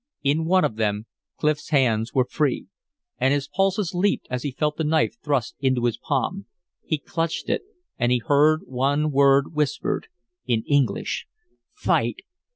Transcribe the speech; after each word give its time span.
In 0.23 0.45
one 0.45 0.65
of 0.65 0.77
them 0.77 1.05
Clif's 1.37 1.69
hands 1.69 2.11
were 2.11 2.25
free. 2.25 2.65
And 3.19 3.35
his 3.35 3.47
pulses 3.47 3.93
leaped 3.93 4.25
as 4.31 4.41
he 4.41 4.49
felt 4.49 4.77
the 4.77 4.83
knife 4.83 5.13
thrust 5.21 5.53
into 5.59 5.85
his 5.85 5.99
palm. 5.99 6.47
He 6.83 6.97
clutched 6.97 7.49
it, 7.51 7.61
and 7.99 8.11
he 8.11 8.17
heard 8.17 8.63
one 8.65 9.11
word 9.11 9.53
whispered 9.53 10.07
in 10.47 10.63
English: 10.65 11.27
"Fight!" 11.75 12.15